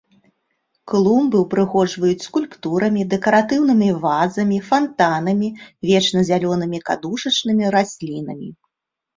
Клумбы 0.91 1.35
ўпрыгожваюць 1.43 2.23
скульптурамі, 2.27 3.01
дэкаратыўнымі 3.13 3.89
вазамі, 4.05 4.57
фантанамі, 4.71 5.49
вечназялёнымі 5.91 6.83
кадушачнымі 6.89 7.65
раслінамі. 7.77 8.49